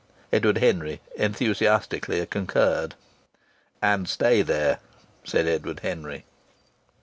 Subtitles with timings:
[0.33, 2.95] Edward Henry enthusiastically concurred.
[3.83, 4.79] "And stay there!"
[5.23, 6.25] said Edward Henry.